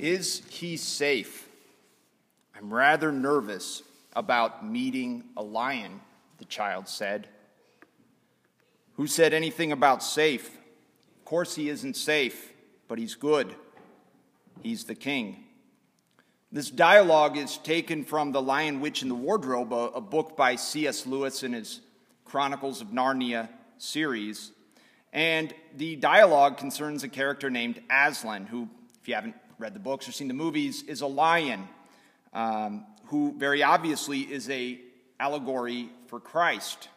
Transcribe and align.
Is 0.00 0.40
he 0.48 0.78
safe? 0.78 1.46
I'm 2.56 2.72
rather 2.72 3.12
nervous 3.12 3.82
about 4.16 4.64
meeting 4.64 5.24
a 5.36 5.42
lion, 5.42 6.00
the 6.38 6.46
child 6.46 6.88
said. 6.88 7.28
Who 8.94 9.06
said 9.06 9.34
anything 9.34 9.72
about 9.72 10.02
safe? 10.02 10.56
Of 11.18 11.24
course, 11.26 11.54
he 11.54 11.68
isn't 11.68 11.98
safe, 11.98 12.50
but 12.88 12.98
he's 12.98 13.14
good. 13.14 13.54
He's 14.62 14.84
the 14.84 14.94
king. 14.94 15.44
This 16.50 16.70
dialogue 16.70 17.36
is 17.36 17.58
taken 17.58 18.02
from 18.02 18.32
The 18.32 18.40
Lion, 18.40 18.80
Witch, 18.80 19.02
and 19.02 19.10
the 19.10 19.14
Wardrobe, 19.14 19.74
a, 19.74 20.00
book 20.00 20.34
by 20.34 20.56
C.S. 20.56 21.04
Lewis 21.04 21.42
in 21.42 21.52
his 21.52 21.82
Chronicles 22.24 22.80
of 22.80 22.88
Narnia 22.88 23.50
series. 23.76 24.52
And 25.12 25.52
the 25.76 25.96
dialogue 25.96 26.56
concerns 26.56 27.04
a 27.04 27.08
character 27.08 27.50
named 27.50 27.82
Aslan, 27.90 28.46
who, 28.46 28.66
if 29.02 29.06
you 29.06 29.14
haven't 29.14 29.36
read 29.60 29.74
the 29.74 29.80
books 29.80 30.08
or 30.08 30.12
seen 30.12 30.28
the 30.28 30.34
movies, 30.34 30.82
is 30.84 31.02
a 31.02 31.06
lion 31.06 31.68
um, 32.32 32.86
who 33.06 33.34
very 33.36 33.62
obviously 33.62 34.20
is 34.20 34.48
a 34.48 34.80
allegory 35.18 35.90
for 36.06 36.18
Christ. 36.18 36.88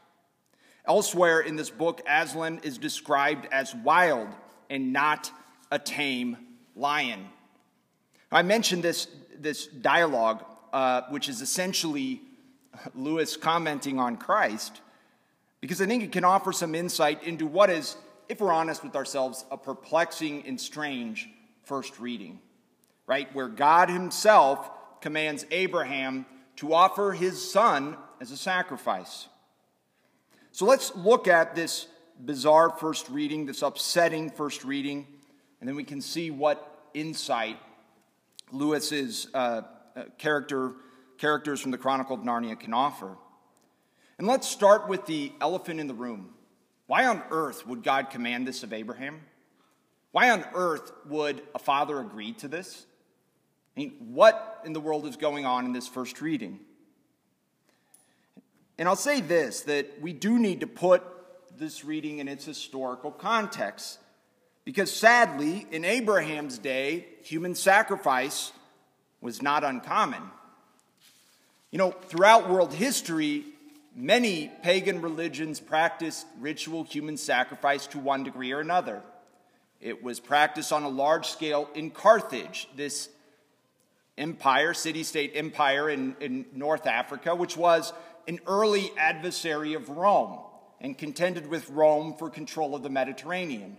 Elsewhere 0.86 1.42
in 1.42 1.56
this 1.58 1.70
book, 1.70 2.02
Aslan 2.08 2.62
is 2.64 2.78
described 2.78 3.48
as 3.52 3.76
wild 3.76 4.30
and 4.70 4.94
not 4.94 5.30
a 5.72 5.78
tame 5.78 6.38
lion. 6.76 7.28
I 8.32 8.42
mentioned 8.42 8.84
this, 8.84 9.08
this 9.38 9.68
dialogue, 9.68 10.44
uh, 10.72 11.02
which 11.10 11.30
is 11.30 11.42
essentially 11.42 12.22
Lewis 12.96 13.38
commenting 13.38 14.00
on 14.00 14.18
Christ, 14.18 14.82
because 15.62 15.82
I 15.82 15.86
think 15.86 16.04
it 16.04 16.12
can 16.12 16.26
offer 16.26 16.52
some 16.52 16.76
insight 16.76 17.24
into 17.24 17.46
what 17.46 17.70
is, 17.70 17.96
if 18.28 18.42
we're 18.42 18.52
honest 18.52 18.84
with 18.84 18.96
ourselves, 18.96 19.46
a 19.52 19.58
perplexing 19.58 20.46
and 20.48 20.60
strange 20.60 21.30
first 21.64 22.00
reading, 22.00 22.40
right? 23.08 23.34
Where 23.36 23.48
God 23.48 23.90
Himself 23.90 24.70
commands 25.02 25.46
Abraham 25.52 26.26
to 26.56 26.74
offer 26.74 27.12
his 27.12 27.52
son 27.52 27.98
as 28.22 28.32
a 28.32 28.38
sacrifice. 28.38 29.28
So 30.52 30.66
let's 30.66 30.96
look 30.96 31.28
at 31.28 31.56
this 31.56 31.88
bizarre 32.20 32.70
first 32.70 33.10
reading, 33.10 33.46
this 33.46 33.62
upsetting 33.62 34.30
first 34.30 34.64
reading, 34.64 35.08
and 35.60 35.68
then 35.68 35.76
we 35.76 35.84
can 35.84 36.02
see 36.02 36.32
what 36.32 36.90
insight 36.94 37.58
Lewis's 38.52 39.28
uh, 39.34 39.64
uh, 39.96 40.04
character, 40.18 40.74
characters 41.18 41.60
from 41.60 41.72
the 41.72 41.78
Chronicle 41.78 42.16
of 42.16 42.22
Narnia 42.22 42.60
can 42.60 42.74
offer. 42.74 43.18
And 44.18 44.28
let's 44.28 44.48
start 44.48 44.88
with 44.88 45.06
the 45.06 45.32
elephant 45.42 45.80
in 45.80 45.88
the 45.88 45.94
room. 45.94 46.30
Why 46.86 47.08
on 47.08 47.24
earth 47.32 47.66
would 47.66 47.84
God 47.84 48.10
command 48.10 48.48
this 48.48 48.64
of 48.64 48.72
Abraham? 48.74 49.22
Why 50.12 50.30
on 50.30 50.46
earth 50.54 50.92
would 51.08 51.42
a 51.56 51.60
father 51.60 52.00
agree 52.00 52.34
to 52.34 52.48
this? 52.48 52.86
I 53.76 53.80
mean, 53.80 53.96
what 54.00 54.62
in 54.66 54.74
the 54.74 54.80
world 54.80 55.06
is 55.06 55.16
going 55.16 55.46
on 55.46 55.66
in 55.66 55.74
this 55.74 55.88
first 55.88 56.22
reading? 56.22 56.60
And 58.78 58.88
I'll 58.88 58.96
say 58.96 59.22
this 59.22 59.62
that 59.62 60.02
we 60.02 60.14
do 60.14 60.40
need 60.40 60.60
to 60.62 60.68
put 60.68 61.04
this 61.58 61.84
reading 61.84 62.20
in 62.20 62.28
its 62.28 62.46
historical 62.46 63.12
context. 63.12 64.00
Because 64.66 64.92
sadly, 64.92 65.68
in 65.72 65.84
Abraham's 65.84 66.58
day, 66.58 67.08
human 67.24 67.54
sacrifice 67.54 68.54
was 69.22 69.42
not 69.42 69.64
uncommon. 69.64 70.24
You 71.70 71.80
know, 71.80 71.92
throughout 71.92 72.50
world 72.50 72.74
history, 72.74 73.44
Many 73.96 74.52
pagan 74.64 75.02
religions 75.02 75.60
practiced 75.60 76.26
ritual 76.40 76.84
human 76.84 77.16
sacrifice 77.16 77.86
to 77.88 78.00
one 78.00 78.24
degree 78.24 78.52
or 78.52 78.60
another. 78.60 79.04
It 79.80 80.02
was 80.02 80.20
practiced 80.20 80.74
on 80.74 80.82
a 80.82 80.90
large 80.90 81.28
scale 81.28 81.70
in 81.76 81.92
Carthage, 81.92 82.68
this 82.76 83.10
empire, 84.18 84.74
city 84.74 85.04
state 85.04 85.32
empire 85.36 85.90
in, 85.90 86.16
in 86.20 86.46
North 86.54 86.88
Africa, 86.88 87.36
which 87.36 87.58
was 87.58 87.94
an 88.28 88.40
early 88.48 88.92
adversary 88.98 89.74
of 89.74 89.90
Rome 89.90 90.40
and 90.80 90.98
contended 90.98 91.48
with 91.48 91.70
Rome 91.70 92.16
for 92.18 92.30
control 92.30 92.76
of 92.76 92.84
the 92.84 92.90
Mediterranean. 92.90 93.78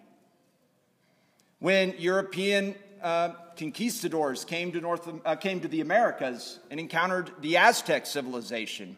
When 1.59 1.95
European 1.99 2.75
uh, 3.03 3.31
conquistadors 3.57 4.45
came 4.45 4.73
to, 4.73 4.81
North, 4.81 5.09
uh, 5.25 5.37
came 5.37 5.61
to 5.61 5.69
the 5.69 5.81
Americas 5.81 6.59
and 6.71 6.81
encountered 6.81 7.31
the 7.41 7.59
Aztec 7.59 8.07
civilization, 8.07 8.97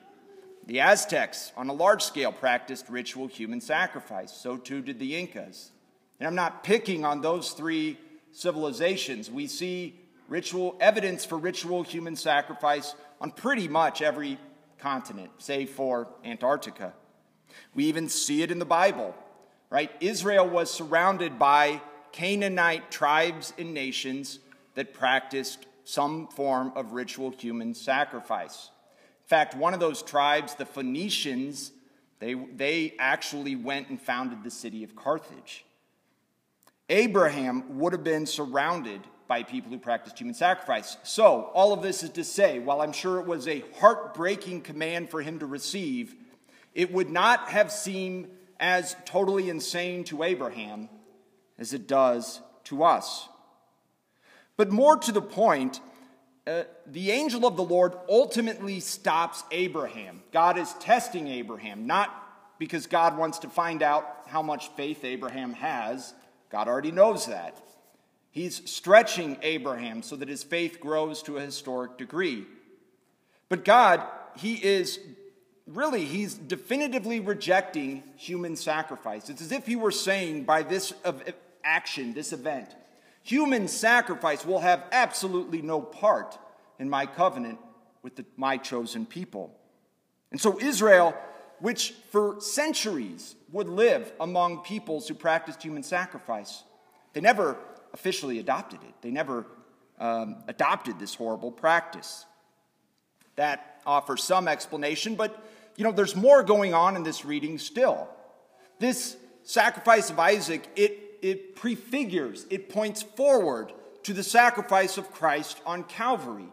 the 0.67 0.81
Aztecs, 0.81 1.53
on 1.57 1.69
a 1.69 1.73
large 1.73 2.03
scale, 2.03 2.33
practiced 2.33 2.89
ritual 2.89 3.27
human 3.27 3.61
sacrifice. 3.61 4.33
So 4.33 4.57
too 4.57 4.83
did 4.83 4.99
the 4.99 5.17
Incas. 5.17 5.71
And 6.19 6.27
I'm 6.27 6.35
not 6.35 6.65
picking 6.65 7.05
on 7.05 7.21
those 7.21 7.53
three 7.53 7.99
civilizations. 8.33 9.31
We 9.31 9.47
see 9.47 10.01
ritual 10.29 10.77
evidence 10.81 11.25
for 11.25 11.39
ritual 11.39 11.83
human 11.83 12.17
sacrifice 12.17 12.95
on 13.21 13.31
pretty 13.31 13.69
much 13.69 14.03
every 14.03 14.39
continent, 14.79 15.31
save 15.39 15.71
for 15.71 16.09
Antarctica. 16.25 16.93
We 17.75 17.85
even 17.85 18.09
see 18.09 18.43
it 18.43 18.51
in 18.51 18.59
the 18.59 18.65
Bible, 18.65 19.15
right? 19.71 19.91
Israel 20.01 20.49
was 20.49 20.71
surrounded 20.71 21.39
by 21.39 21.81
Canaanite 22.13 22.91
tribes 22.91 23.53
and 23.59 23.73
nations 23.73 24.39
that 24.75 24.93
practiced 24.93 25.67
some 25.85 26.27
form 26.29 26.73
of 26.75 26.93
ritual 26.93 27.31
human 27.31 27.75
sacrifice. 27.75 28.71
In 29.25 29.29
fact, 29.29 29.55
one 29.55 29.75
of 29.75 29.81
those 29.81 30.03
tribes, 30.03 30.55
the 30.55 30.67
Phoenicians, 30.67 31.73
they, 32.19 32.35
they 32.35 32.95
actually 32.99 33.57
went 33.57 33.89
and 33.89 34.01
founded 34.01 34.43
the 34.43 34.51
city 34.51 34.85
of 34.85 34.97
Carthage. 34.97 35.65
Abraham 36.89 37.79
would 37.79 37.93
have 37.93 38.05
been 38.05 38.27
surrounded 38.27 39.01
by 39.29 39.43
people 39.43 39.71
who 39.71 39.79
practiced 39.79 40.19
human 40.19 40.35
sacrifice. 40.35 40.97
So, 41.03 41.51
all 41.55 41.73
of 41.73 41.83
this 41.83 42.03
is 42.03 42.11
to 42.11 42.25
say, 42.25 42.59
while 42.59 42.81
I'm 42.81 42.93
sure 42.93 43.21
it 43.21 43.27
was 43.27 43.49
a 43.49 43.65
heartbreaking 43.79 44.63
command 44.63 45.11
for 45.11 45.23
him 45.23 45.39
to 45.41 45.47
receive, 45.47 46.15
it 46.75 46.93
would 46.93 47.11
not 47.11 47.49
have 47.49 47.73
seemed 47.73 48.29
as 48.61 48.97
totally 49.05 49.51
insane 49.51 50.05
to 50.05 50.23
Abraham 50.23 50.89
as 51.59 51.73
it 51.73 51.87
does 51.87 52.41
to 52.65 52.85
us. 52.85 53.29
But 54.57 54.71
more 54.71 54.97
to 54.97 55.13
the 55.13 55.23
point, 55.23 55.81
uh, 56.47 56.63
the 56.87 57.11
angel 57.11 57.47
of 57.47 57.57
the 57.57 57.65
Lord 57.65 57.95
ultimately 58.09 58.81
stops 58.81 59.43
Abraham. 59.51 60.23
God 60.33 60.59
is 60.59 60.73
testing 60.75 61.29
Abraham, 61.29 61.87
not 61.87 62.23
because 62.59 62.87
God 62.87 63.19
wants 63.19 63.41
to 63.41 63.49
find 63.49 63.83
out 63.83 64.23
how 64.27 64.43
much 64.43 64.69
faith 64.77 65.05
Abraham 65.05 65.53
has. 65.55 66.15
God 66.51 66.69
already 66.69 66.93
knows 66.93 67.27
that. 67.27 67.61
He's 68.37 68.69
stretching 68.71 69.39
Abraham 69.41 70.03
so 70.03 70.15
that 70.15 70.29
his 70.29 70.43
faith 70.43 70.79
grows 70.79 71.23
to 71.23 71.39
a 71.39 71.41
historic 71.41 71.97
degree. 71.97 72.45
But 73.49 73.65
God, 73.65 74.03
He 74.37 74.63
is 74.63 75.01
really, 75.67 76.05
He's 76.05 76.35
definitively 76.35 77.19
rejecting 77.19 78.03
human 78.15 78.55
sacrifice. 78.55 79.31
It's 79.31 79.41
as 79.41 79.53
if 79.53 79.65
He 79.65 79.75
were 79.75 79.91
saying 79.91 80.45
by 80.45 80.65
this 80.65 80.93
action, 81.65 82.13
this 82.13 82.35
event, 82.35 82.77
Human 83.23 83.69
sacrifice 83.69 84.45
will 84.45 84.61
have 84.61 84.85
absolutely 84.93 85.63
no 85.63 85.81
part 85.81 86.39
in 86.79 86.91
my 86.91 87.07
covenant 87.07 87.59
with 88.03 88.17
the, 88.17 88.27
my 88.37 88.59
chosen 88.59 89.07
people. 89.07 89.51
And 90.31 90.39
so, 90.39 90.61
Israel, 90.61 91.17
which 91.61 91.95
for 92.13 92.39
centuries 92.41 93.35
would 93.51 93.71
live 93.71 94.13
among 94.21 94.59
peoples 94.59 95.09
who 95.09 95.15
practiced 95.15 95.63
human 95.63 95.83
sacrifice, 95.83 96.65
they 97.15 97.23
never 97.23 97.57
officially 97.93 98.39
adopted 98.39 98.81
it. 98.83 98.95
They 99.01 99.11
never 99.11 99.47
um, 99.99 100.37
adopted 100.49 100.99
this 100.99 101.15
horrible 101.15 101.51
practice. 101.51 102.25
That 103.37 103.81
offers 103.85 104.23
some 104.23 104.49
explanation, 104.49 105.15
but 105.15 105.45
you 105.77 105.85
know, 105.85 105.93
there's 105.93 106.17
more 106.17 106.43
going 106.43 106.73
on 106.73 106.97
in 106.97 107.03
this 107.03 107.25
reading 107.25 107.59
still. 107.59 108.09
This 108.79 109.17
sacrifice 109.43 110.11
of 110.11 110.19
Isaac, 110.19 110.67
it 110.75 111.03
it 111.23 111.57
prefigures, 111.57 112.47
it 112.51 112.69
points 112.69 113.03
forward 113.03 113.73
to 114.05 114.13
the 114.13 114.23
sacrifice 114.23 114.99
of 114.99 115.11
Christ 115.11 115.61
on 115.67 115.83
Calvary. 115.85 116.49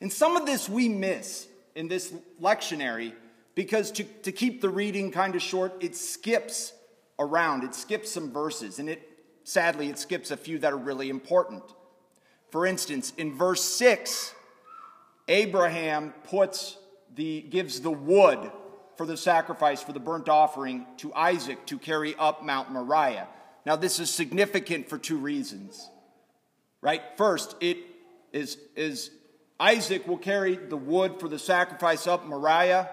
And 0.00 0.12
some 0.12 0.36
of 0.36 0.46
this 0.46 0.68
we 0.68 0.88
miss 0.88 1.46
in 1.74 1.88
this 1.88 2.12
lectionary 2.40 3.12
because 3.54 3.90
to, 3.92 4.04
to 4.04 4.32
keep 4.32 4.60
the 4.60 4.68
reading 4.68 5.12
kind 5.12 5.34
of 5.36 5.42
short, 5.42 5.72
it 5.80 5.94
skips 5.94 6.72
around. 7.18 7.64
It 7.64 7.74
skips 7.74 8.10
some 8.10 8.32
verses, 8.32 8.78
and 8.78 8.88
it 8.88 9.08
sadly 9.44 9.88
it 9.88 9.98
skips 9.98 10.30
a 10.30 10.36
few 10.36 10.58
that 10.60 10.72
are 10.72 10.78
really 10.78 11.10
important. 11.10 11.62
For 12.50 12.66
instance, 12.66 13.12
in 13.16 13.34
verse 13.34 13.62
6, 13.62 14.34
Abraham 15.28 16.12
puts 16.24 16.76
the 17.14 17.42
gives 17.42 17.80
the 17.80 17.90
wood 17.90 18.50
for 18.96 19.06
the 19.06 19.16
sacrifice 19.16 19.82
for 19.82 19.92
the 19.92 20.00
burnt 20.00 20.28
offering 20.28 20.86
to 20.98 21.12
Isaac 21.14 21.64
to 21.66 21.78
carry 21.78 22.14
up 22.16 22.44
Mount 22.44 22.70
Moriah. 22.70 23.28
Now, 23.64 23.76
this 23.76 24.00
is 24.00 24.10
significant 24.10 24.88
for 24.88 24.98
two 24.98 25.18
reasons, 25.18 25.88
right? 26.80 27.02
First, 27.16 27.56
it 27.60 27.78
is, 28.32 28.58
is 28.76 29.10
Isaac 29.58 30.06
will 30.06 30.18
carry 30.18 30.56
the 30.56 30.76
wood 30.76 31.20
for 31.20 31.28
the 31.28 31.38
sacrifice 31.38 32.06
up 32.06 32.26
Moriah. 32.26 32.90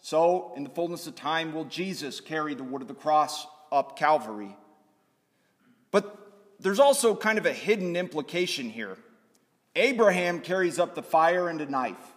So, 0.00 0.52
in 0.56 0.64
the 0.64 0.70
fullness 0.70 1.06
of 1.06 1.14
time, 1.16 1.54
will 1.54 1.64
Jesus 1.64 2.20
carry 2.20 2.54
the 2.54 2.64
wood 2.64 2.82
of 2.82 2.88
the 2.88 2.94
cross 2.94 3.46
up 3.72 3.98
Calvary. 3.98 4.54
But 5.94 6.18
there's 6.58 6.80
also 6.80 7.14
kind 7.14 7.38
of 7.38 7.46
a 7.46 7.52
hidden 7.52 7.94
implication 7.94 8.68
here. 8.68 8.96
Abraham 9.76 10.40
carries 10.40 10.80
up 10.80 10.96
the 10.96 11.04
fire 11.04 11.48
and 11.48 11.60
a 11.60 11.66
knife. 11.66 12.14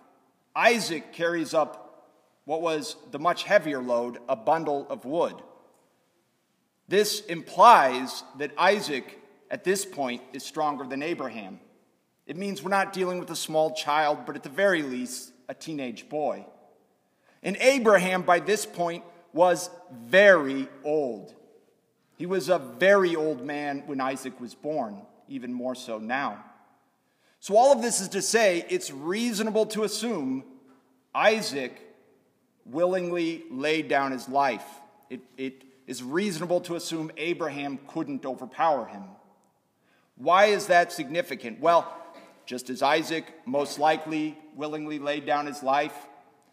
Isaac 0.56 1.13
carries 1.13 1.53
up 1.53 2.09
what 2.45 2.63
was 2.63 2.95
the 3.12 3.19
much 3.19 3.44
heavier 3.44 3.79
load, 3.79 4.18
a 4.27 4.35
bundle 4.35 4.88
of 4.89 5.06
wood. 5.06 5.35
This 6.88 7.21
implies 7.25 8.24
that 8.39 8.51
Isaac, 8.57 9.19
at 9.51 9.63
this 9.63 9.85
point, 9.85 10.23
is 10.33 10.44
stronger 10.44 10.83
than 10.83 11.03
Abraham. 11.03 11.59
It 12.25 12.35
means 12.35 12.63
we're 12.63 12.71
not 12.71 12.94
dealing 12.94 13.19
with 13.19 13.30
a 13.30 13.35
small 13.35 13.75
child, 13.75 14.25
but 14.25 14.35
at 14.35 14.41
the 14.41 14.50
very 14.50 14.81
least, 14.81 15.31
a 15.47 15.53
teenage 15.53 16.09
boy. 16.09 16.47
And 17.44 17.56
Abraham, 17.57 18.23
by 18.23 18.39
this 18.39 18.65
point, 18.65 19.03
was 19.33 19.69
very 19.91 20.68
old. 20.83 21.35
He 22.18 22.25
was 22.25 22.50
a 22.50 22.58
very 22.58 23.16
old 23.16 23.46
man 23.46 23.84
when 23.86 24.02
Isaac 24.02 24.40
was 24.42 24.56
born, 24.56 25.02
even 25.28 25.54
more 25.54 25.75
so 25.75 26.00
now. 26.00 26.44
So, 27.40 27.56
all 27.56 27.72
of 27.72 27.84
this 27.84 28.02
is 28.02 28.10
to 28.10 28.22
say, 28.22 28.66
it's 28.69 28.92
reasonable 28.92 29.68
to 29.68 29.84
assume 29.84 30.44
Isaac 31.14 31.80
willingly 32.66 33.44
laid 33.52 33.88
down 33.88 34.12
his 34.12 34.28
life. 34.28 34.66
It, 35.10 35.22
it 35.38 35.64
is 35.86 36.02
reasonable 36.04 36.60
to 36.62 36.75
assume 36.75 37.12
Abraham 37.18 37.80
couldn't 37.88 38.25
overpower 38.25 38.88
him. 38.88 39.04
Why 40.16 40.46
is 40.46 40.68
that 40.68 40.92
significant? 40.92 41.60
Well, 41.60 41.94
just 42.48 42.72
as 42.72 42.81
Isaac 42.81 43.25
most 43.46 43.78
likely 43.78 44.38
willingly 44.56 44.98
laid 44.98 45.25
down 45.25 45.46
his 45.46 45.62
life, 45.62 45.96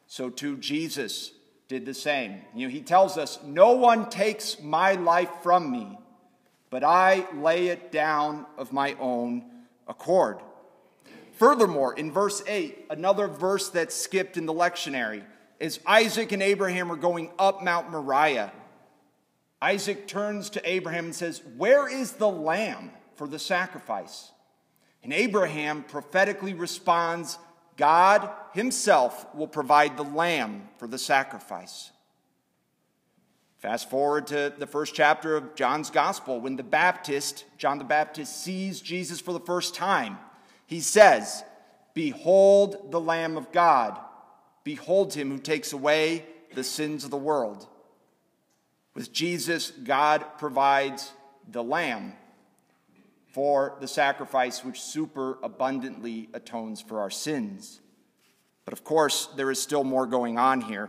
so 0.06 0.28
too 0.28 0.58
Jesus 0.58 1.32
did 1.68 1.84
the 1.84 1.94
same. 1.94 2.42
You 2.54 2.66
know, 2.66 2.72
he 2.72 2.82
tells 2.82 3.16
us, 3.18 3.38
No 3.44 3.72
one 3.72 4.10
takes 4.10 4.60
my 4.60 4.92
life 4.94 5.30
from 5.42 5.70
me, 5.70 5.98
but 6.70 6.84
I 6.84 7.26
lay 7.34 7.68
it 7.68 7.90
down 7.92 8.46
of 8.56 8.72
my 8.72 8.96
own 9.00 9.44
accord. 9.88 10.38
Furthermore, 11.32 11.94
in 11.94 12.12
verse 12.12 12.42
8, 12.46 12.86
another 12.90 13.26
verse 13.26 13.68
that's 13.68 13.94
skipped 13.94 14.36
in 14.36 14.46
the 14.46 14.54
lectionary, 14.54 15.24
is 15.58 15.80
Isaac 15.86 16.32
and 16.32 16.42
Abraham 16.42 16.92
are 16.92 16.96
going 16.96 17.30
up 17.38 17.62
Mount 17.62 17.90
Moriah, 17.90 18.52
Isaac 19.64 20.06
turns 20.06 20.50
to 20.50 20.68
Abraham 20.68 21.06
and 21.06 21.14
says, 21.14 21.42
Where 21.56 21.88
is 21.88 22.12
the 22.12 22.28
lamb 22.28 22.90
for 23.16 23.26
the 23.26 23.38
sacrifice? 23.38 24.30
And 25.02 25.12
Abraham 25.12 25.84
prophetically 25.84 26.52
responds, 26.52 27.38
God 27.76 28.30
himself 28.52 29.26
will 29.34 29.48
provide 29.48 29.96
the 29.96 30.04
lamb 30.04 30.68
for 30.78 30.86
the 30.86 30.98
sacrifice. 30.98 31.90
Fast 33.58 33.88
forward 33.88 34.26
to 34.26 34.52
the 34.58 34.66
first 34.66 34.94
chapter 34.94 35.36
of 35.36 35.54
John's 35.54 35.90
gospel 35.90 36.40
when 36.40 36.56
the 36.56 36.62
Baptist, 36.62 37.46
John 37.56 37.78
the 37.78 37.84
Baptist, 37.84 38.42
sees 38.42 38.80
Jesus 38.80 39.20
for 39.20 39.32
the 39.32 39.40
first 39.40 39.74
time. 39.74 40.18
He 40.66 40.80
says, 40.80 41.42
Behold 41.94 42.90
the 42.90 43.00
Lamb 43.00 43.36
of 43.36 43.52
God. 43.52 43.98
Behold 44.64 45.14
him 45.14 45.30
who 45.30 45.38
takes 45.38 45.72
away 45.72 46.26
the 46.54 46.64
sins 46.64 47.04
of 47.04 47.10
the 47.10 47.16
world. 47.16 47.66
With 48.94 49.12
Jesus, 49.12 49.70
God 49.70 50.24
provides 50.38 51.12
the 51.48 51.64
Lamb 51.64 52.12
for 53.34 53.74
the 53.80 53.88
sacrifice 53.88 54.64
which 54.64 54.80
super 54.80 55.38
abundantly 55.42 56.28
atones 56.34 56.80
for 56.80 57.00
our 57.00 57.10
sins. 57.10 57.80
But 58.64 58.72
of 58.72 58.84
course, 58.84 59.28
there 59.34 59.50
is 59.50 59.60
still 59.60 59.82
more 59.82 60.06
going 60.06 60.38
on 60.38 60.60
here. 60.60 60.88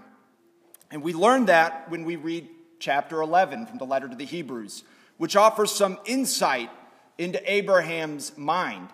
And 0.91 1.01
we 1.01 1.11
learn 1.11 1.47
that 1.47 1.89
when 1.89 2.05
we 2.05 2.17
read 2.17 2.47
chapter 2.77 3.21
11 3.21 3.65
from 3.65 3.79
the 3.79 3.85
letter 3.85 4.07
to 4.07 4.15
the 4.15 4.25
Hebrews, 4.25 4.83
which 5.17 5.35
offers 5.35 5.71
some 5.71 5.97
insight 6.05 6.69
into 7.17 7.41
Abraham's 7.51 8.37
mind. 8.37 8.89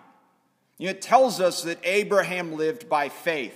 You 0.78 0.86
know, 0.86 0.92
it 0.92 1.02
tells 1.02 1.38
us 1.38 1.62
that 1.64 1.78
Abraham 1.84 2.56
lived 2.56 2.88
by 2.88 3.10
faith. 3.10 3.54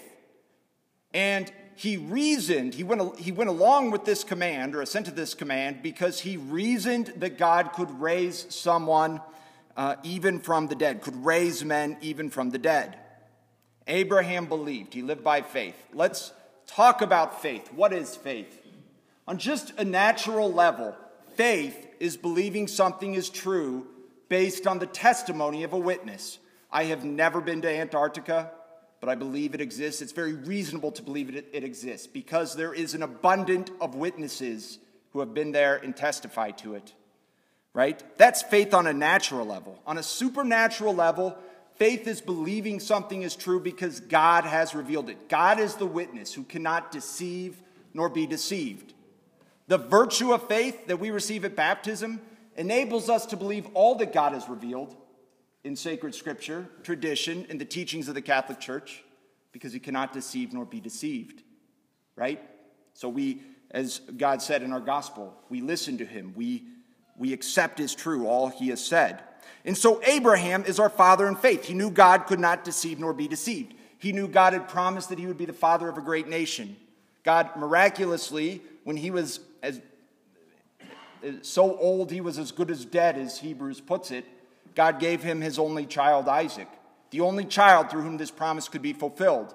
And 1.15 1.51
he 1.75 1.97
reasoned, 1.97 2.75
he 2.75 2.85
went, 2.85 3.19
he 3.19 3.33
went 3.33 3.49
along 3.49 3.93
with 3.93 4.05
this 4.05 4.25
command 4.25 4.75
or 4.75 4.83
assented 4.83 5.15
to 5.15 5.21
this 5.21 5.33
command 5.33 5.83
because 5.83 6.21
he 6.21 6.37
reasoned 6.37 7.15
that 7.17 7.39
God 7.39 7.73
could 7.73 7.99
raise 7.99 8.47
someone 8.55 9.23
uh, 9.77 9.97
even 10.03 10.41
from 10.41 10.69
the 10.69 10.75
dead, 10.75 11.03
could 11.03 11.25
raise 11.25 11.65
men 11.65 11.99
even 12.01 12.31
from 12.31 12.51
the 12.51 12.59
dead. 12.59 12.99
Abraham 13.87 14.47
believed, 14.47 14.95
he 14.95 15.03
lived 15.03 15.23
by 15.23 15.43
faith. 15.43 15.77
Let's 15.93 16.33
talk 16.67 17.03
about 17.03 17.43
faith. 17.43 17.73
What 17.73 17.93
is 17.93 18.17
faith? 18.17 18.63
On 19.29 19.39
just 19.39 19.73
a 19.79 19.85
natural 19.85 20.53
level, 20.53 20.97
faith 21.35 21.87
is 22.01 22.17
believing 22.17 22.69
something 22.69 23.15
is 23.15 23.29
true 23.29 23.87
based 24.29 24.67
on 24.67 24.79
the 24.79 24.87
testimony 24.87 25.63
of 25.63 25.73
a 25.73 25.79
witness. 25.79 26.39
I 26.71 26.85
have 26.85 27.05
never 27.05 27.41
been 27.41 27.63
to 27.63 27.71
Antarctica, 27.71 28.51
but 29.01 29.09
I 29.09 29.15
believe 29.15 29.55
it 29.55 29.61
exists. 29.61 30.03
It's 30.03 30.13
very 30.13 30.33
reasonable 30.33 30.91
to 30.93 31.03
believe 31.03 31.35
it, 31.35 31.47
it 31.53 31.63
exists 31.63 32.07
because 32.07 32.57
there 32.57 32.75
is 32.75 32.95
an 32.95 33.03
abundance 33.03 33.71
of 33.81 33.95
witnesses 33.95 34.79
who 35.13 35.21
have 35.21 35.33
been 35.33 35.53
there 35.53 35.77
and 35.77 35.97
testified 35.97 36.59
to 36.59 36.75
it 36.75 36.93
right? 37.77 38.03
That's 38.17 38.43
faith 38.43 38.73
on 38.73 38.87
a 38.87 38.93
natural 38.95 39.45
level. 39.45 39.79
On 39.87 39.99
a 39.99 40.03
supernatural 40.03 40.95
level, 40.95 41.37
faith 41.75 42.09
is 42.09 42.23
believing 42.23 42.81
something 42.81 43.21
is 43.21 43.37
true 43.37 43.61
because 43.61 44.01
God 44.01 44.45
has 44.45 44.75
revealed 44.75 45.11
it. 45.11 45.29
God 45.29 45.61
is 45.61 45.75
the 45.75 45.85
witness 45.85 46.33
who 46.33 46.43
cannot 46.43 46.91
deceive 46.91 47.61
nor 47.93 48.09
be 48.09 48.27
deceived. 48.27 48.95
The 49.69 49.77
virtue 49.77 50.33
of 50.33 50.49
faith 50.49 50.87
that 50.87 50.99
we 50.99 51.11
receive 51.11 51.45
at 51.45 51.55
baptism 51.55 52.23
enables 52.57 53.11
us 53.11 53.27
to 53.27 53.37
believe 53.37 53.67
all 53.75 53.97
that 53.97 54.11
God 54.15 54.33
has 54.33 54.49
revealed 54.49 54.97
in 55.63 55.77
sacred 55.77 56.15
scripture, 56.15 56.67
tradition, 56.83 57.45
and 57.51 57.61
the 57.61 57.67
teachings 57.67 58.09
of 58.09 58.15
the 58.15 58.23
Catholic 58.23 58.59
Church 58.59 59.05
because 59.53 59.75
he 59.75 59.81
cannot 59.81 60.15
deceive 60.15 60.55
nor 60.55 60.65
be 60.65 60.81
deceived, 60.81 61.43
right? 62.15 62.41
So 62.95 63.11
we, 63.11 63.43
as 63.71 63.99
God 64.17 64.41
said 64.41 64.63
in 64.63 64.73
our 64.73 64.81
gospel, 64.81 65.35
we 65.51 65.61
listen 65.61 65.99
to 65.99 66.07
him, 66.07 66.33
we 66.35 66.69
we 67.19 67.33
accept 67.33 67.81
as 67.81 67.95
true 67.95 68.27
all 68.27 68.49
he 68.49 68.69
has 68.69 68.85
said. 68.85 69.23
And 69.65 69.77
so 69.77 70.01
Abraham 70.05 70.65
is 70.65 70.79
our 70.79 70.91
father 70.91 71.27
in 71.27 71.35
faith. 71.35 71.65
He 71.65 71.75
knew 71.75 71.91
God 71.91 72.27
could 72.27 72.39
not 72.39 72.65
deceive 72.65 72.99
nor 72.99 73.13
be 73.13 73.27
deceived. 73.27 73.75
He 73.99 74.13
knew 74.13 74.29
God 74.29 74.53
had 74.53 74.69
promised 74.69 75.09
that 75.09 75.19
he 75.19 75.27
would 75.27 75.39
be 75.39 75.47
the 75.47 75.53
father 75.53 75.89
of 75.89 75.99
a 75.99 76.03
great 76.03 76.29
nation. 76.29 76.77
God 77.25 77.51
miraculously, 77.57 78.63
when 78.85 78.97
he 78.97 79.11
was 79.11 79.41
as 79.63 79.81
so 81.43 81.77
old 81.79 82.13
he 82.13 82.21
was 82.21 82.39
as 82.39 82.53
good 82.53 82.71
as 82.71 82.85
dead, 82.85 83.19
as 83.19 83.39
Hebrews 83.39 83.81
puts 83.81 84.11
it, 84.13 84.25
God 84.77 85.01
gave 85.01 85.23
him 85.23 85.41
his 85.41 85.59
only 85.59 85.87
child, 85.87 86.29
Isaac, 86.29 86.69
the 87.11 87.23
only 87.23 87.45
child 87.45 87.91
through 87.91 88.03
whom 88.03 88.19
this 88.19 88.31
promise 88.31 88.69
could 88.69 88.83
be 88.83 88.93
fulfilled. 88.93 89.55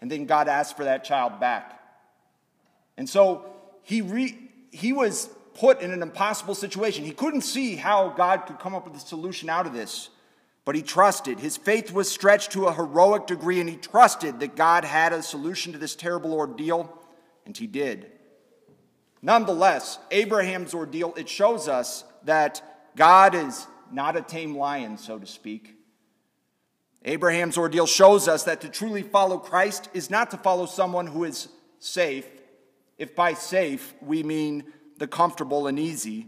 And 0.00 0.10
then 0.10 0.24
God 0.24 0.48
asked 0.48 0.76
for 0.76 0.84
that 0.84 1.04
child 1.04 1.38
back. 1.38 1.80
And 2.96 3.08
so 3.08 3.44
he, 3.82 4.00
re, 4.00 4.36
he 4.72 4.92
was 4.92 5.28
put 5.54 5.80
in 5.80 5.92
an 5.92 6.02
impossible 6.02 6.54
situation. 6.54 7.04
He 7.04 7.12
couldn't 7.12 7.42
see 7.42 7.76
how 7.76 8.08
God 8.10 8.46
could 8.46 8.58
come 8.58 8.74
up 8.74 8.86
with 8.86 8.96
a 8.96 9.06
solution 9.06 9.48
out 9.48 9.66
of 9.66 9.72
this, 9.72 10.10
but 10.64 10.74
he 10.74 10.82
trusted. 10.82 11.40
His 11.40 11.56
faith 11.56 11.92
was 11.92 12.10
stretched 12.10 12.52
to 12.52 12.66
a 12.66 12.74
heroic 12.74 13.26
degree, 13.26 13.60
and 13.60 13.68
he 13.68 13.76
trusted 13.76 14.40
that 14.40 14.56
God 14.56 14.84
had 14.84 15.12
a 15.12 15.22
solution 15.22 15.72
to 15.72 15.78
this 15.78 15.94
terrible 15.94 16.34
ordeal, 16.34 16.92
and 17.46 17.56
he 17.56 17.66
did. 17.66 18.10
Nonetheless, 19.22 19.98
Abraham's 20.10 20.74
ordeal, 20.74 21.14
it 21.16 21.28
shows 21.28 21.68
us 21.68 22.04
that 22.24 22.62
God 22.96 23.34
is 23.34 23.66
not 23.90 24.16
a 24.16 24.22
tame 24.22 24.56
lion, 24.56 24.98
so 24.98 25.18
to 25.18 25.26
speak. 25.26 25.76
Abraham's 27.04 27.58
ordeal 27.58 27.86
shows 27.86 28.28
us 28.28 28.44
that 28.44 28.60
to 28.62 28.68
truly 28.68 29.02
follow 29.02 29.38
Christ 29.38 29.88
is 29.92 30.10
not 30.10 30.30
to 30.30 30.36
follow 30.38 30.66
someone 30.66 31.06
who 31.06 31.24
is 31.24 31.48
safe, 31.78 32.26
if 32.96 33.14
by 33.14 33.34
safe 33.34 33.94
we 34.00 34.22
mean 34.22 34.64
the 34.98 35.06
comfortable 35.06 35.66
and 35.66 35.78
easy. 35.78 36.26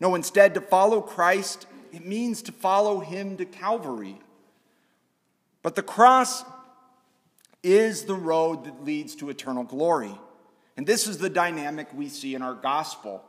No, 0.00 0.14
instead, 0.14 0.54
to 0.54 0.60
follow 0.60 1.00
Christ, 1.00 1.66
it 1.92 2.04
means 2.04 2.42
to 2.42 2.52
follow 2.52 3.00
him 3.00 3.36
to 3.38 3.44
Calvary. 3.44 4.18
But 5.62 5.74
the 5.74 5.82
cross 5.82 6.44
is 7.62 8.04
the 8.04 8.14
road 8.14 8.64
that 8.64 8.84
leads 8.84 9.16
to 9.16 9.30
eternal 9.30 9.64
glory. 9.64 10.14
And 10.76 10.86
this 10.86 11.06
is 11.06 11.18
the 11.18 11.30
dynamic 11.30 11.88
we 11.94 12.08
see 12.08 12.34
in 12.34 12.42
our 12.42 12.54
gospel, 12.54 13.24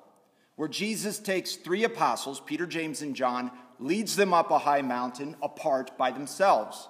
where 0.58 0.68
Jesus 0.68 1.18
takes 1.18 1.56
three 1.56 1.84
apostles, 1.84 2.42
Peter, 2.46 2.66
James, 2.66 3.02
and 3.02 3.16
John, 3.16 3.52
leads 3.80 4.16
them 4.16 4.34
up 4.34 4.52
a 4.52 4.60
high 4.60 4.82
mountain 4.82 5.36
apart 5.42 5.98
by 5.98 6.12
themselves. 6.12 6.90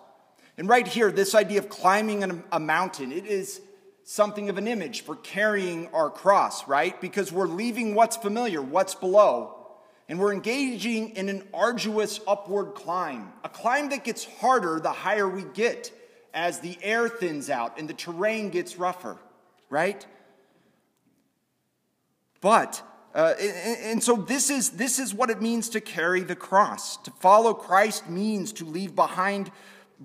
And 0.57 0.67
right 0.67 0.87
here, 0.87 1.11
this 1.11 1.35
idea 1.35 1.59
of 1.59 1.69
climbing 1.69 2.43
a 2.51 2.59
mountain, 2.59 3.11
it 3.11 3.25
is 3.25 3.61
something 4.09 4.49
of 4.49 4.57
an 4.57 4.69
image 4.69 5.01
for 5.01 5.17
carrying 5.17 5.89
our 5.89 6.09
cross, 6.09 6.65
right? 6.65 6.99
Because 7.01 7.29
we're 7.29 7.45
leaving 7.45 7.93
what's 7.93 8.15
familiar, 8.15 8.61
what's 8.61 8.95
below, 8.95 9.53
and 10.07 10.17
we're 10.17 10.31
engaging 10.31 11.09
in 11.17 11.27
an 11.27 11.43
arduous 11.53 12.21
upward 12.25 12.73
climb, 12.73 13.33
a 13.43 13.49
climb 13.49 13.89
that 13.89 14.05
gets 14.05 14.23
harder 14.23 14.79
the 14.79 14.93
higher 14.93 15.27
we 15.27 15.43
get 15.53 15.91
as 16.33 16.61
the 16.61 16.77
air 16.81 17.09
thins 17.09 17.49
out 17.49 17.77
and 17.77 17.89
the 17.89 17.93
terrain 17.93 18.49
gets 18.49 18.77
rougher, 18.77 19.17
right? 19.69 20.05
But 22.39 22.81
uh, 23.13 23.33
and, 23.37 23.77
and 23.83 24.03
so 24.03 24.15
this 24.15 24.49
is 24.49 24.69
this 24.69 24.99
is 24.99 25.13
what 25.13 25.29
it 25.29 25.41
means 25.41 25.67
to 25.69 25.81
carry 25.81 26.21
the 26.21 26.35
cross. 26.35 26.95
To 26.97 27.11
follow 27.11 27.53
Christ 27.53 28.09
means 28.09 28.53
to 28.53 28.63
leave 28.63 28.95
behind 28.95 29.51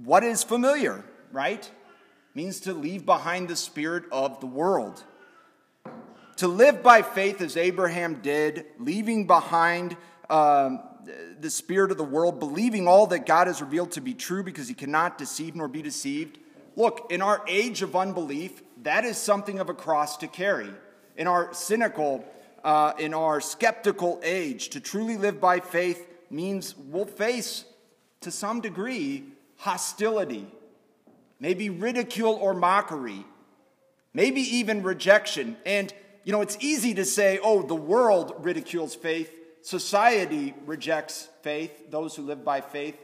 what 0.03 0.25
is 0.25 0.43
familiar, 0.43 1.05
right? 1.31 1.71
Means 2.35 2.61
to 2.61 2.73
leave 2.73 3.05
behind 3.05 3.49
the 3.49 3.57
spirit 3.57 4.05
of 4.11 4.41
the 4.41 4.47
world. 4.47 5.03
To 6.37 6.49
live 6.49 6.83
by 6.83 7.03
faith 7.03 7.41
as 7.41 7.57
Abraham 7.57 8.21
did, 8.23 8.67
leaving 8.79 9.27
behind 9.27 9.97
um, 10.31 10.81
the 11.41 11.51
spirit 11.51 11.91
of 11.91 11.99
the 11.99 12.05
world, 12.05 12.41
believing 12.41 12.89
all 12.89 13.07
that 13.09 13.27
God 13.27 13.47
has 13.47 13.61
revealed 13.61 13.93
to 13.93 14.01
be 14.01 14.15
true 14.15 14.43
because 14.43 14.69
he 14.69 14.75
cannot 14.75 15.19
deceive 15.19 15.55
nor 15.55 15.69
be 15.69 15.83
deceived. 15.83 16.39
Look, 16.75 17.09
in 17.11 17.21
our 17.21 17.43
age 17.47 17.83
of 17.83 17.95
unbelief, 17.95 18.63
that 18.83 19.05
is 19.05 19.19
something 19.19 19.59
of 19.59 19.69
a 19.69 19.75
cross 19.75 20.17
to 20.19 20.27
carry. 20.27 20.71
In 21.17 21.27
our 21.27 21.53
cynical, 21.53 22.25
uh, 22.65 22.95
in 22.99 23.13
our 23.13 23.41
skeptical 23.41 24.21
age, 24.23 24.71
to 24.71 24.81
truly 24.81 25.17
live 25.17 25.41
by 25.41 25.61
faith 25.61 26.09
means 26.31 26.75
we'll 26.77 27.05
face, 27.05 27.67
to 28.23 28.31
some 28.31 28.61
degree, 28.61 29.25
hostility, 29.57 30.47
maybe 31.43 31.69
ridicule 31.69 32.35
or 32.35 32.55
mockery, 32.55 33.27
maybe 34.15 34.41
even 34.41 34.85
rejection. 34.85 35.57
And, 35.67 35.93
you 36.23 36.31
know, 36.31 36.41
it's 36.41 36.57
easy 36.61 36.95
to 36.95 37.05
say, 37.05 37.41
oh, 37.43 37.63
the 37.63 37.75
world 37.75 38.33
ridicules 38.39 38.95
faith, 38.95 39.31
society 39.61 40.55
rejects 40.65 41.29
faith, 41.43 41.91
those 41.91 42.15
who 42.15 42.23
live 42.23 42.45
by 42.45 42.61
faith. 42.61 42.97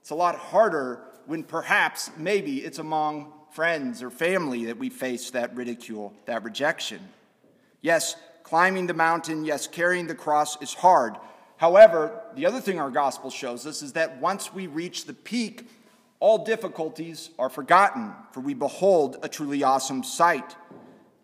It's 0.00 0.10
a 0.10 0.16
lot 0.16 0.34
harder 0.34 1.02
when 1.26 1.44
perhaps, 1.44 2.10
maybe, 2.18 2.58
it's 2.58 2.80
among 2.80 3.32
friends 3.52 4.02
or 4.02 4.10
family 4.10 4.64
that 4.64 4.76
we 4.76 4.90
face 4.90 5.30
that 5.30 5.54
ridicule, 5.54 6.12
that 6.26 6.42
rejection. 6.42 6.98
Yes, 7.80 8.16
climbing 8.42 8.88
the 8.88 8.94
mountain, 8.94 9.44
yes, 9.44 9.68
carrying 9.68 10.08
the 10.08 10.16
cross 10.16 10.60
is 10.60 10.74
hard. 10.74 11.14
However, 11.58 12.20
the 12.34 12.44
other 12.44 12.60
thing 12.60 12.80
our 12.80 12.90
gospel 12.90 13.30
shows 13.30 13.66
us 13.66 13.82
is 13.82 13.92
that 13.92 14.20
once 14.20 14.52
we 14.52 14.66
reach 14.66 15.04
the 15.04 15.14
peak 15.14 15.68
all 16.24 16.38
difficulties 16.38 17.28
are 17.38 17.50
forgotten, 17.50 18.10
for 18.32 18.40
we 18.40 18.54
behold 18.54 19.18
a 19.22 19.28
truly 19.28 19.62
awesome 19.62 20.02
sight. 20.02 20.56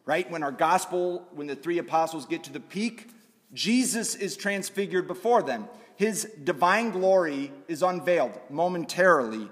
Right? 0.04 0.30
When 0.30 0.42
our 0.42 0.52
gospel, 0.52 1.26
when 1.32 1.46
the 1.46 1.56
three 1.56 1.78
apostles 1.78 2.26
get 2.26 2.44
to 2.44 2.52
the 2.52 2.60
peak, 2.60 3.08
Jesus 3.54 4.14
is 4.14 4.36
transfigured 4.36 5.08
before 5.08 5.42
them. 5.42 5.70
His 5.96 6.30
divine 6.44 6.90
glory 6.90 7.50
is 7.66 7.82
unveiled 7.82 8.38
momentarily. 8.50 9.48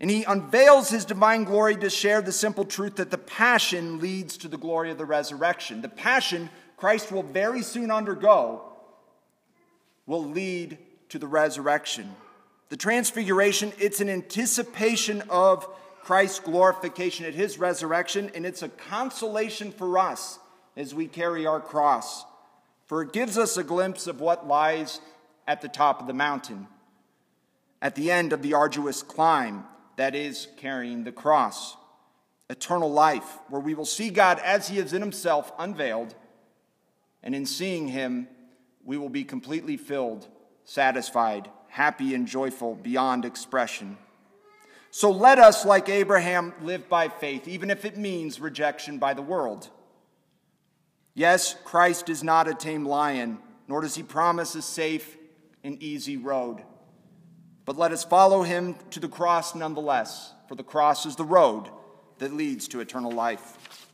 And 0.00 0.10
he 0.10 0.24
unveils 0.24 0.88
his 0.88 1.04
divine 1.04 1.44
glory 1.44 1.76
to 1.76 1.90
share 1.90 2.22
the 2.22 2.32
simple 2.32 2.64
truth 2.64 2.96
that 2.96 3.10
the 3.10 3.18
passion 3.18 4.00
leads 4.00 4.38
to 4.38 4.48
the 4.48 4.56
glory 4.56 4.90
of 4.90 4.96
the 4.96 5.04
resurrection. 5.04 5.82
The 5.82 5.90
passion 5.90 6.48
Christ 6.78 7.12
will 7.12 7.22
very 7.22 7.60
soon 7.60 7.90
undergo 7.90 8.62
will 10.06 10.24
lead 10.24 10.78
to 11.10 11.18
the 11.18 11.26
resurrection. 11.26 12.14
The 12.68 12.76
transfiguration, 12.76 13.72
it's 13.78 14.00
an 14.00 14.08
anticipation 14.08 15.22
of 15.28 15.66
Christ's 16.02 16.40
glorification 16.40 17.26
at 17.26 17.34
his 17.34 17.58
resurrection, 17.58 18.30
and 18.34 18.44
it's 18.44 18.62
a 18.62 18.68
consolation 18.68 19.70
for 19.72 19.98
us 19.98 20.38
as 20.76 20.94
we 20.94 21.06
carry 21.06 21.46
our 21.46 21.60
cross. 21.60 22.24
For 22.86 23.02
it 23.02 23.12
gives 23.12 23.38
us 23.38 23.56
a 23.56 23.64
glimpse 23.64 24.06
of 24.06 24.20
what 24.20 24.46
lies 24.46 25.00
at 25.46 25.62
the 25.62 25.68
top 25.68 26.00
of 26.00 26.06
the 26.06 26.12
mountain, 26.12 26.66
at 27.80 27.94
the 27.94 28.10
end 28.10 28.32
of 28.32 28.42
the 28.42 28.54
arduous 28.54 29.02
climb 29.02 29.64
that 29.96 30.14
is 30.14 30.48
carrying 30.56 31.04
the 31.04 31.12
cross. 31.12 31.76
Eternal 32.48 32.90
life, 32.90 33.38
where 33.48 33.60
we 33.60 33.74
will 33.74 33.84
see 33.84 34.10
God 34.10 34.38
as 34.40 34.68
he 34.68 34.78
is 34.78 34.92
in 34.92 35.02
himself 35.02 35.52
unveiled, 35.58 36.14
and 37.22 37.34
in 37.34 37.46
seeing 37.46 37.88
him, 37.88 38.28
we 38.84 38.96
will 38.96 39.08
be 39.08 39.24
completely 39.24 39.76
filled, 39.76 40.28
satisfied, 40.64 41.50
happy 41.76 42.14
and 42.14 42.26
joyful 42.26 42.74
beyond 42.74 43.26
expression. 43.26 43.98
So 44.90 45.10
let 45.10 45.38
us, 45.38 45.66
like 45.66 45.90
Abraham, 45.90 46.54
live 46.62 46.88
by 46.88 47.08
faith, 47.08 47.46
even 47.46 47.68
if 47.68 47.84
it 47.84 47.98
means 47.98 48.40
rejection 48.40 48.96
by 48.96 49.12
the 49.12 49.20
world. 49.20 49.68
Yes, 51.12 51.54
Christ 51.64 52.08
is 52.08 52.24
not 52.24 52.48
a 52.48 52.54
tame 52.54 52.86
lion, 52.86 53.36
nor 53.68 53.82
does 53.82 53.94
he 53.94 54.02
promise 54.02 54.54
a 54.54 54.62
safe 54.62 55.18
and 55.62 55.82
easy 55.82 56.16
road. 56.16 56.62
But 57.66 57.76
let 57.76 57.92
us 57.92 58.04
follow 58.04 58.42
him 58.42 58.76
to 58.92 58.98
the 58.98 59.06
cross 59.06 59.54
nonetheless, 59.54 60.32
for 60.48 60.54
the 60.54 60.64
cross 60.64 61.04
is 61.04 61.16
the 61.16 61.24
road 61.24 61.68
that 62.20 62.32
leads 62.32 62.68
to 62.68 62.80
eternal 62.80 63.12
life. 63.12 63.85